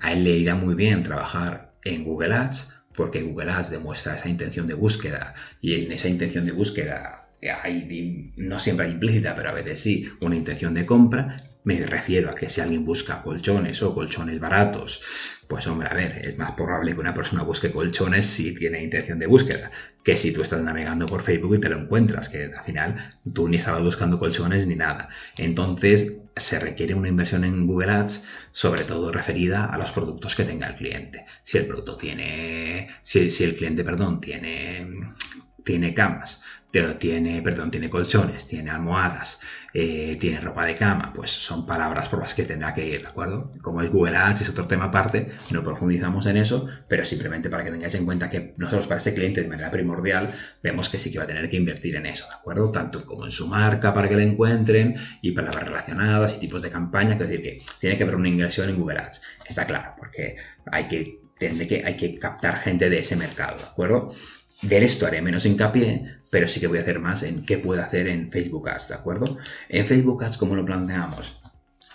[0.00, 4.28] a él le irá muy bien trabajar en Google Ads, porque Google Ads demuestra esa
[4.28, 7.28] intención de búsqueda y en esa intención de búsqueda
[7.62, 11.36] hay, no siempre hay implícita, pero a veces sí, una intención de compra.
[11.68, 15.02] Me refiero a que si alguien busca colchones o colchones baratos,
[15.46, 19.18] pues hombre, a ver, es más probable que una persona busque colchones si tiene intención
[19.18, 19.70] de búsqueda,
[20.02, 22.94] que si tú estás navegando por Facebook y te lo encuentras, que al final
[23.34, 25.10] tú ni estabas buscando colchones ni nada.
[25.36, 30.44] Entonces se requiere una inversión en Google Ads, sobre todo referida a los productos que
[30.44, 31.26] tenga el cliente.
[31.44, 34.90] Si el producto tiene, si, si el cliente, perdón, tiene
[35.68, 39.40] tiene camas, tiene, perdón, tiene colchones, tiene almohadas,
[39.72, 43.08] eh, tiene ropa de cama, pues son palabras por las que tendrá que ir, ¿de
[43.08, 43.50] acuerdo?
[43.62, 47.64] Como es Google Ads, es otro tema aparte, no profundizamos en eso, pero simplemente para
[47.64, 51.10] que tengáis en cuenta que nosotros para ese cliente de manera primordial vemos que sí
[51.10, 52.70] que va a tener que invertir en eso, ¿de acuerdo?
[52.70, 56.70] Tanto como en su marca para que la encuentren y palabras relacionadas y tipos de
[56.70, 60.36] campaña, es decir, que tiene que haber una inversión en Google Ads, está claro, porque
[60.70, 64.12] hay que, que, hay que captar gente de ese mercado, ¿de acuerdo?
[64.60, 67.82] De esto haré menos hincapié, pero sí que voy a hacer más en qué puedo
[67.82, 69.38] hacer en Facebook Ads, ¿de acuerdo?
[69.68, 71.38] En Facebook Ads, ¿cómo lo planteamos?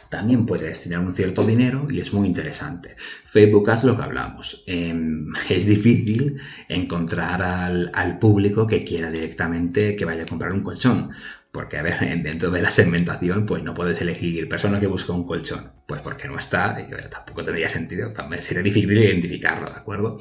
[0.09, 2.95] También puede destinar un cierto dinero y es muy interesante.
[3.25, 4.63] Facebook Ads lo que hablamos.
[4.67, 6.37] Em, es difícil
[6.69, 11.09] encontrar al, al, público que quiera directamente que vaya a comprar un colchón.
[11.51, 15.25] Porque, a ver, dentro de la segmentación, pues no puedes elegir persona que busca un
[15.25, 15.71] colchón.
[15.93, 20.17] Pues porque no está, y tampoco tendría sentido, también sería difícil identificarlo, ¿de acuerdo?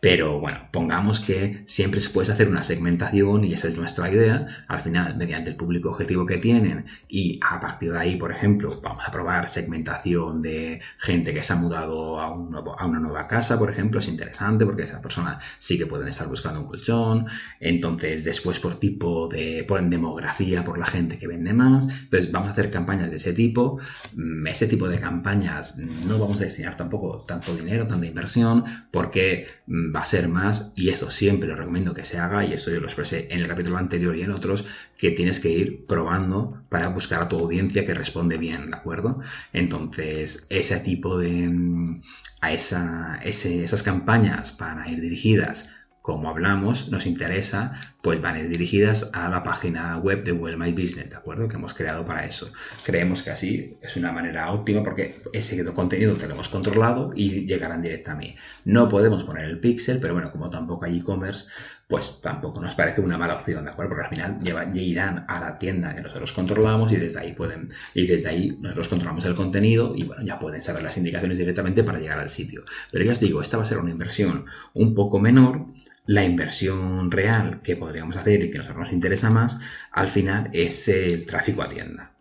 [0.00, 4.46] Pero bueno, pongamos que siempre se puede hacer una segmentación y esa es nuestra idea.
[4.66, 8.80] Al final, mediante el público objetivo que tienen y a partir de ahí, por ejemplo,
[8.82, 13.70] vamos a probar segmentación de gente que se ha mudado a, una nueva casa, por
[13.70, 17.26] ejemplo, es interesante porque esa persona sí que pueden estar buscando un colchón.
[17.60, 21.86] Entonces, después por tipo de, por demografía, por la gente que vende más.
[21.88, 23.78] Entonces, vamos a hacer campañas de ese tipo.
[24.14, 29.46] Mm, ese tipo de campañas no vamos a destinar tampoco tanto dinero, tanta inversión, porque
[29.66, 32.70] mm, va a ser más, y eso siempre lo recomiendo que se haga, y eso
[32.70, 34.64] yo lo expresé en el capítulo anterior y en otros,
[34.96, 39.20] que tienes que ir probando para buscar a tu audiencia que responde bien, ¿de acuerdo?
[39.52, 41.30] Entonces, ese tipo de...
[41.30, 42.02] Mm,
[42.40, 45.68] a esa, esas campañas para ir dirigidas
[46.02, 50.56] como hablamos, nos interesa, pues van a ir dirigidas a la página web de Google
[50.56, 51.46] My Business, ¿de acuerdo?
[51.46, 52.50] Que hemos creado para eso.
[52.84, 57.46] Creemos que así es una manera óptima porque ese contenido que lo hemos controlado y
[57.46, 58.34] llegarán directo a mí.
[58.64, 61.46] No podemos poner el pixel, pero bueno, como tampoco hay e-commerce,
[61.86, 63.90] pues tampoco nos parece una mala opción, ¿de acuerdo?
[63.90, 67.70] Porque al final llevan, irán a la tienda que nosotros controlamos y desde ahí pueden,
[67.94, 71.82] y desde ahí nosotros controlamos el contenido y bueno, ya pueden saber las indicaciones directamente
[71.82, 72.62] para llegar al sitio.
[72.90, 75.66] Pero ya os digo, esta va a ser una inversión un poco menor
[76.06, 79.58] la inversión real que podríamos hacer y que a nosotros nos interesa más,
[79.92, 82.14] al final es el tráfico a tienda.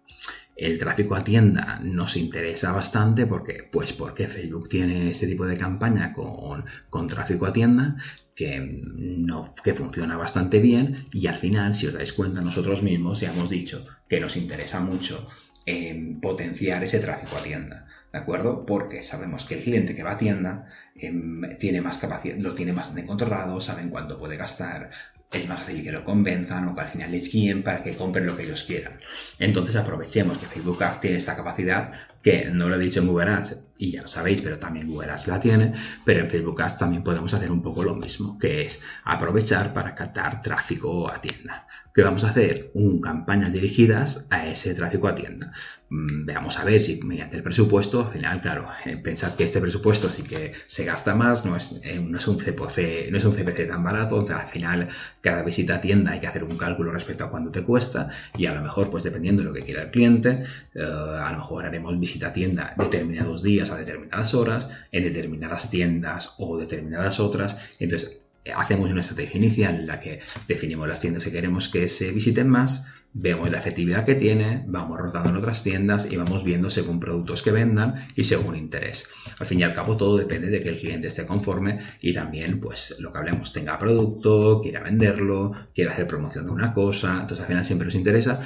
[0.56, 5.58] El tráfico a tienda nos interesa bastante porque, pues porque Facebook tiene este tipo de
[5.58, 7.96] campaña con, con tráfico a tienda
[8.36, 13.22] que, no, que funciona bastante bien y al final, si os dais cuenta, nosotros mismos
[13.22, 15.30] ya hemos dicho que nos interesa mucho
[15.66, 17.86] en potenciar ese tráfico a tienda.
[18.12, 18.66] ¿De acuerdo?
[18.66, 22.72] Porque sabemos que el cliente que va a tienda em, tiene más capacidad, lo tiene
[22.72, 24.90] bastante controlado, saben cuánto puede gastar,
[25.32, 28.26] es más fácil que lo convenzan o que al final les guíen para que compren
[28.26, 29.00] lo que ellos quieran.
[29.38, 31.92] Entonces aprovechemos que Facebook Ads tiene esa capacidad
[32.24, 35.12] que no lo he dicho en Google Ads y ya lo sabéis, pero también Google
[35.12, 38.64] Ads la tiene, pero en Facebook Ads también podemos hacer un poco lo mismo, que
[38.64, 41.68] es aprovechar para captar tráfico a tienda.
[41.94, 42.72] ¿Qué vamos a hacer?
[42.74, 45.54] Un, campañas dirigidas a ese tráfico a tienda.
[45.92, 49.60] Mm, veamos a ver si mediante el presupuesto, al final, claro, eh, pensad que este
[49.60, 53.26] presupuesto sí que se gasta más, no es, eh, no es, un, CPC, no es
[53.26, 54.88] un CPC tan barato, al final
[55.22, 58.46] cada visita a tienda hay que hacer un cálculo respecto a cuánto te cuesta y
[58.46, 60.44] a lo mejor, pues dependiendo de lo que quiera el cliente,
[60.76, 65.72] eh, a lo mejor haremos visita a tienda determinados días a determinadas horas, en determinadas
[65.72, 68.22] tiendas o determinadas otras, entonces
[68.56, 72.48] hacemos una estrategia inicial en la que definimos las tiendas que queremos que se visiten
[72.48, 77.00] más, vemos la efectividad que tiene, vamos rotando en otras tiendas y vamos viendo según
[77.00, 79.08] productos que vendan y según interés.
[79.40, 82.60] Al fin y al cabo todo depende de que el cliente esté conforme y también
[82.60, 87.42] pues lo que hablemos tenga producto, quiera venderlo, quiera hacer promoción de una cosa, entonces
[87.42, 88.42] al final siempre nos interesa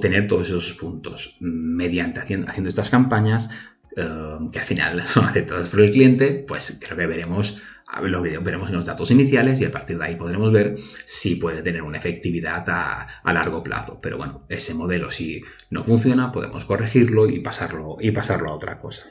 [0.00, 3.50] tener todos esos puntos mediante haciendo, haciendo estas campañas
[3.96, 7.60] eh, que al final son aceptadas por el cliente, pues creo que veremos
[8.02, 10.76] los veremos en los datos iniciales y a partir de ahí podremos ver
[11.06, 14.00] si puede tener una efectividad a, largo plazo.
[14.00, 18.78] Pero bueno, ese modelo si no funciona, podemos corregirlo y pasarlo, y pasarlo a otra
[18.80, 19.06] cosa.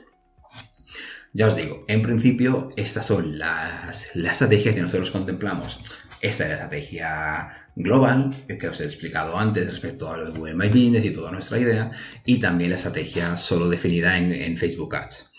[1.35, 5.79] Ya os digo, en principio estas son las, la estrategia que nosotros contemplamos.
[6.23, 10.55] Esta es la estrategia global que os he explicado antes respecto a lo de Google
[10.55, 11.91] My Business y toda nuestra idea,
[12.25, 15.33] y también la estrategia solo definida en Facebook Ads.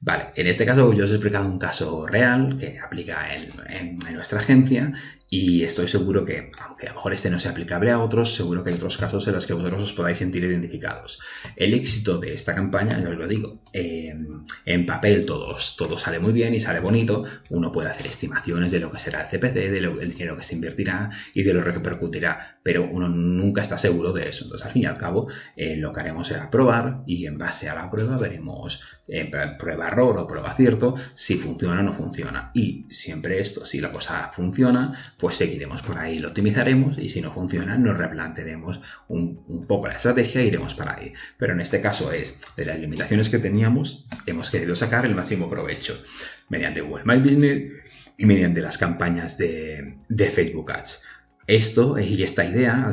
[0.00, 4.38] Vale, en este caso yo os he explicado un caso real que aplica en, nuestra
[4.38, 4.92] agencia
[5.30, 8.64] y estoy seguro que, aunque a lo mejor este no sea aplicable a otros, seguro
[8.64, 11.20] que hay otros casos en los que vosotros os podáis sentir identificados.
[11.56, 16.32] El éxito de esta campaña, yo os lo digo, en papel todos, todo sale muy
[16.32, 17.24] bien y sale bonito.
[17.50, 21.10] Uno puede hacer estimaciones de lo que será el CPC, del dinero que se invertirá
[21.34, 24.44] y de lo que repercutirá, pero uno nunca está seguro de eso.
[24.44, 27.68] Entonces, al fin y al cabo, eh, lo que haremos será probar y en base
[27.68, 32.50] a la prueba veremos eh, prueba error o prueba cierto si funciona o no funciona.
[32.54, 37.20] Y siempre esto, si la cosa funciona, pues seguiremos por ahí, lo optimizaremos y si
[37.20, 41.12] no funciona nos replantearemos un, poco la estrategia e iremos para ahí.
[41.36, 45.50] Pero en este caso es de las limitaciones que teníamos, hemos querido sacar el máximo
[45.50, 46.00] provecho
[46.48, 47.72] mediante Google My Business
[48.16, 49.96] y mediante las campañas de,
[50.32, 51.04] Facebook Ads.
[51.48, 52.92] Esto y esta idea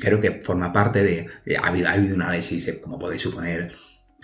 [0.00, 1.56] creo que forma parte de...
[1.56, 3.72] Ha habido, ha habido un análisis, como podéis suponer,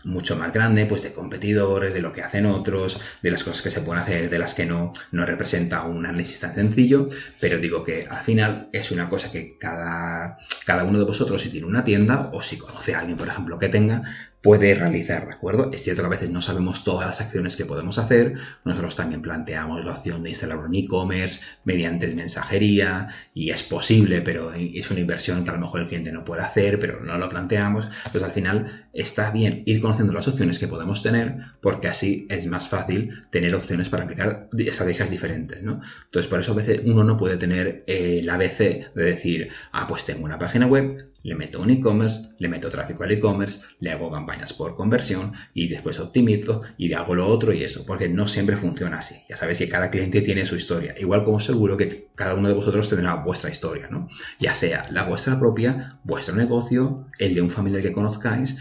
[0.05, 3.71] mucho más grande, pues de competidores, de lo que hacen otros, de las cosas que
[3.71, 7.09] se pueden hacer, de las que no, no representa un análisis tan sencillo,
[7.41, 11.51] pero digo que al final es una cosa que cada, cada uno de vosotros, si
[11.51, 14.03] tiene una tienda o si conoce a alguien, por ejemplo, que tenga,
[14.43, 15.71] puede realizar, ¿de acuerdo?
[15.73, 18.35] Es cierto que a veces no sabemos todas las acciones que podemos hacer.
[18.65, 24.53] Nosotros también planteamos la opción de instalar un e-commerce mediante mensajería y es posible, pero
[24.55, 27.29] es una inversión que a lo mejor el cliente no puede hacer, pero no lo
[27.29, 27.87] planteamos.
[28.07, 32.47] Entonces al final está bien ir conociendo las opciones que podemos tener porque así es
[32.47, 35.81] más fácil tener opciones para aplicar estrategias diferentes, ¿no?
[36.05, 40.07] Entonces por eso a veces uno no puede tener el ABC de decir, ah, pues
[40.07, 44.13] tengo una página web, le meto un e-commerce, le meto tráfico al e-commerce, le hago
[44.13, 48.57] campañas por conversión y después optimizo y hago lo otro y eso, porque no siempre
[48.57, 49.17] funciona así.
[49.29, 52.55] Ya sabéis que cada cliente tiene su historia, igual como seguro que cada uno de
[52.55, 54.07] vosotros tendrá vuestra historia, ¿no?
[54.39, 58.59] Ya sea la vuestra propia, vuestro negocio, el de un familiar que conozcáis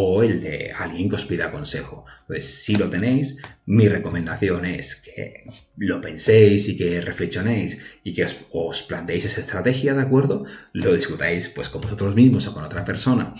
[0.00, 2.04] o el de alguien que os pida consejo.
[2.20, 5.44] Entonces, si lo tenéis, mi recomendación es que
[5.76, 10.44] lo penséis y que reflexionéis y que os, planteéis esa estrategia, ¿de acuerdo?
[10.72, 13.34] Lo discutáis pues con vosotros mismos o con otra persona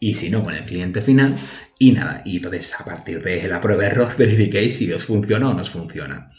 [0.00, 1.38] y si no, con el cliente final
[1.78, 5.50] y nada, y entonces a partir de la prueba de error verifiquéis si os funciona
[5.50, 6.30] o no os funciona.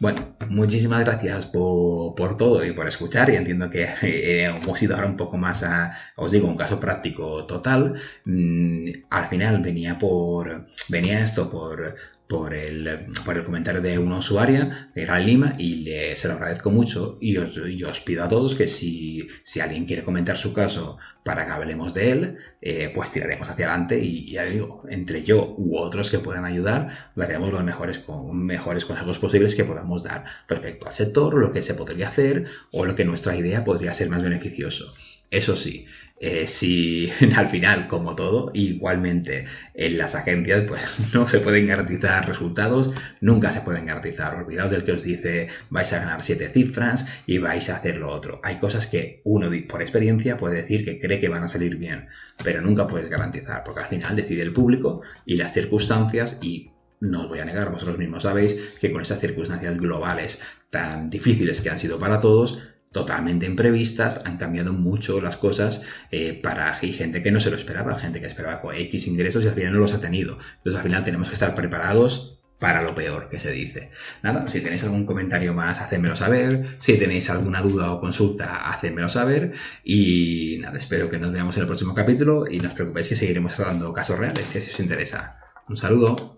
[0.00, 3.30] Bueno, muchísimas gracias por, todo y por escuchar.
[3.30, 6.80] Y entiendo que eh, hemos ido ahora un poco más a, os digo, un caso
[6.80, 7.94] práctico total.
[8.24, 11.94] Mm, al final venía por, venía esto por,
[12.26, 16.34] por el, por el comentario de una usuaria de Gran Lima y le, se lo
[16.34, 20.52] agradezco mucho y os, os pido a todos que si, si, alguien quiere comentar su
[20.54, 25.22] caso para que hablemos de él, eh, pues tiraremos hacia adelante y ya digo, entre
[25.22, 30.02] yo u otros que puedan ayudar, daremos los mejores, con, mejores consejos posibles que podamos
[30.02, 33.92] dar respecto al sector, lo que se podría hacer o lo que nuestra idea podría
[33.92, 34.94] ser más beneficioso.
[35.30, 35.86] Eso sí,
[36.20, 40.80] eh, si al final, como todo, igualmente en las agencias, pues
[41.14, 44.34] no se pueden garantizar resultados, nunca se pueden garantizar.
[44.34, 48.10] Olvidaos del que os dice vais a ganar siete cifras y vais a hacer lo
[48.10, 48.40] otro.
[48.44, 52.06] Hay cosas que uno por experiencia puede decir que cree que van a salir bien,
[52.42, 56.70] pero nunca puedes garantizar, porque al final decide el público y las circunstancias y
[57.00, 61.60] no os voy a negar, vosotros mismos sabéis que con esas circunstancias globales tan difíciles
[61.60, 62.62] que han sido para todos,
[62.94, 65.82] totalmente imprevistas, han cambiado mucho las cosas
[66.12, 69.54] eh, para gente que no se lo esperaba, gente que esperaba X ingresos y al
[69.54, 70.38] final no los ha tenido.
[70.58, 73.90] Entonces al final tenemos que estar preparados para lo peor que se dice.
[74.22, 76.76] Nada, si tenéis algún comentario más, hacedmelo saber.
[76.78, 79.52] Si tenéis alguna duda o consulta, hacedmelo saber.
[79.82, 83.16] Y nada, espero que nos veamos en el próximo capítulo y no os preocupéis que
[83.16, 85.40] seguiremos tratando casos reales si os interesa.
[85.68, 86.36] Un saludo.